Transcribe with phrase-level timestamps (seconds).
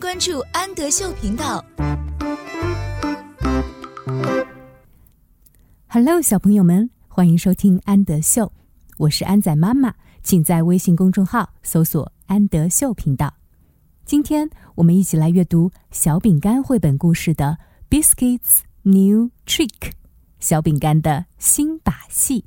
[0.00, 1.62] 关注安德秀频道。
[5.88, 8.50] Hello，小朋友们，欢迎收听安德秀，
[8.96, 13.34] 我是安仔妈妈，请在微信公众号搜索“安德秀频道”。
[14.06, 17.58] 今天我们一起来阅读小饼干绘本故事的
[18.02, 19.68] 《Biscuits New Trick》，
[20.38, 22.46] 小饼干的新把戏。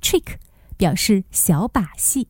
[0.00, 0.36] Trick
[0.76, 2.28] 表示小把戏。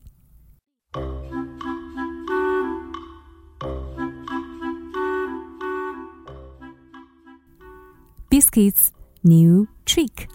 [8.32, 8.88] Biscuits
[9.22, 10.28] new trick.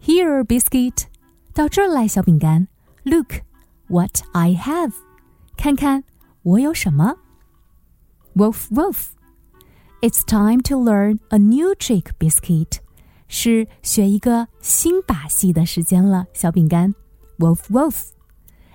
[0.00, 1.04] Here, biscuit.
[1.52, 2.68] 到这儿来，小饼干。
[3.04, 3.42] Look
[3.88, 4.92] what I have.
[5.56, 6.04] 看看
[6.42, 7.16] 我有什么。
[8.34, 9.08] Woof woof.
[10.00, 12.78] It's time to learn a new trick, biscuit.
[13.26, 16.94] 是学一个新把戏的时间了，小饼干。
[17.38, 18.10] Woof woof.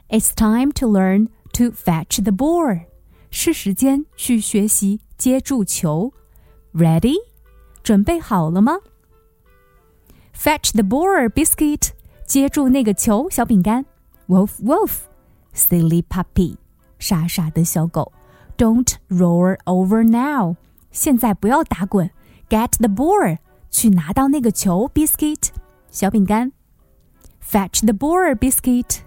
[0.09, 2.85] It's time to learn to fetch the ball.
[3.31, 6.13] 是时间去学习接住球。
[6.73, 7.15] Ready?
[7.87, 8.79] 准备好了吗？
[10.35, 11.89] Fetch the ball, biscuit.
[12.25, 13.85] 接住那个球，小饼干。
[14.27, 15.01] Wolf, wolf.
[15.53, 16.57] Silly puppy.
[16.97, 18.11] 傻傻的小狗。
[18.57, 20.55] Don't roll over now.
[20.91, 22.09] 现在不要打滚。
[22.49, 23.37] Get the ball.
[23.69, 25.49] 去拿到那个球，biscuit。
[25.91, 26.51] 小饼干。
[27.43, 28.99] Fetch the ball, biscuit.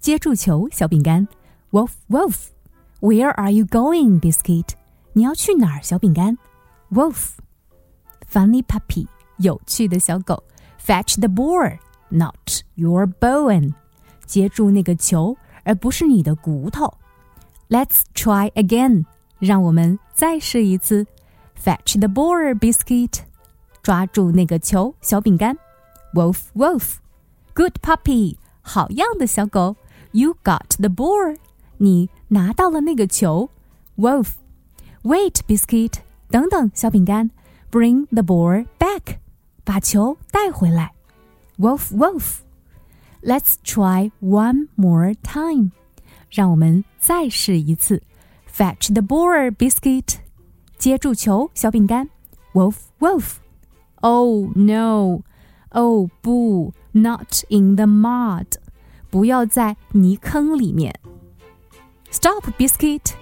[0.00, 1.28] 接住球，小饼干。
[1.70, 2.46] Wolf, wolf.
[3.00, 4.70] Where are you going, biscuit?
[5.12, 6.38] 你要去哪儿，小饼干？
[6.90, 7.32] Wolf.
[8.32, 9.06] Funny puppy，
[9.38, 10.42] 有趣的小狗。
[10.84, 13.74] Fetch the ball, not your bone。
[14.26, 16.92] 接住那个球，而不是你的骨头。
[17.68, 19.04] Let's try again，
[19.38, 21.06] 让我们再试一次。
[21.62, 23.20] Fetch the ball, biscuit。
[23.82, 25.56] 抓住那个球，小饼干。
[26.14, 26.96] Wolf, wolf.
[27.54, 29.76] Good puppy，好样的小狗。
[30.12, 31.36] You got the ball，
[31.78, 33.50] 你拿到了那个球。
[33.96, 34.32] Wolf,
[35.02, 35.94] wait, biscuit。
[36.30, 37.30] 等等，小饼干。
[37.72, 39.18] Bring the ball back，
[39.64, 40.92] 把球带回来。
[41.58, 42.38] Wolf, wolf.
[43.22, 45.72] Let's try one more time，
[46.30, 48.02] 让我们再试一次。
[48.50, 50.16] Fetch the ball, biscuit，
[50.78, 52.08] 接住球，小饼干。
[52.54, 53.36] Wolf, wolf.
[53.96, 55.22] Oh no!
[55.70, 58.46] Oh 不，Not in the mud，
[59.10, 60.98] 不要在泥坑里面。
[62.10, 63.12] Stop, biscuit，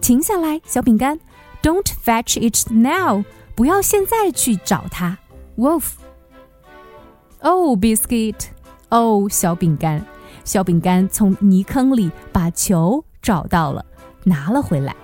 [0.00, 1.20] 停下来，小饼干。
[1.62, 3.24] Don't fetch it now。
[3.58, 5.18] 不要现在去找它，
[5.56, 8.46] Wolf。Oh, biscuit！
[8.88, 10.04] 哦，小饼干，
[10.44, 13.84] 小饼干从泥坑里把球找到了，
[14.24, 14.96] 拿了回来。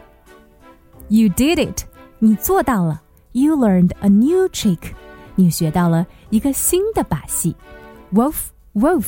[1.09, 1.84] You did it！
[2.19, 3.03] 你做到了。
[3.32, 4.93] You learned a new trick！
[5.37, 7.54] 你学到了一个新的把戏。
[8.12, 9.04] Wolf, wolf!